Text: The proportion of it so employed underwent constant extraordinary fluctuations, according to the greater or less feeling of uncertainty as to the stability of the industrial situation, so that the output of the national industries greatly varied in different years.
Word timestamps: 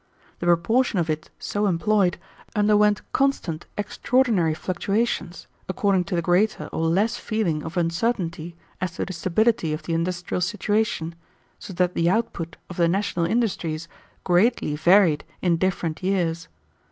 The 0.39 0.47
proportion 0.47 0.97
of 0.97 1.11
it 1.11 1.29
so 1.37 1.67
employed 1.67 2.17
underwent 2.55 3.03
constant 3.13 3.67
extraordinary 3.77 4.55
fluctuations, 4.55 5.45
according 5.69 6.05
to 6.05 6.15
the 6.15 6.23
greater 6.23 6.65
or 6.73 6.87
less 6.87 7.17
feeling 7.17 7.61
of 7.63 7.77
uncertainty 7.77 8.55
as 8.81 8.93
to 8.95 9.05
the 9.05 9.13
stability 9.13 9.73
of 9.73 9.83
the 9.83 9.93
industrial 9.93 10.41
situation, 10.41 11.13
so 11.59 11.71
that 11.73 11.93
the 11.93 12.09
output 12.09 12.57
of 12.67 12.77
the 12.77 12.87
national 12.87 13.27
industries 13.27 13.87
greatly 14.23 14.75
varied 14.75 15.23
in 15.39 15.57
different 15.57 16.01
years. 16.01 16.47